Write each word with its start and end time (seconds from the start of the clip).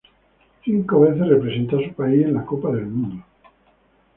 Cinco 0.65 1.01
veces 1.01 1.27
representó 1.27 1.77
a 1.77 1.87
su 1.87 1.93
país 1.93 2.23
en 2.25 2.33
la 2.33 2.43
Copa 2.43 2.71
del 2.71 2.87
Mundo. 2.87 3.23